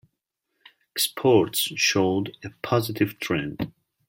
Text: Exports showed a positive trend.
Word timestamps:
Exports 0.95 1.59
showed 1.75 2.35
a 2.43 2.49
positive 2.63 3.19
trend. 3.19 3.71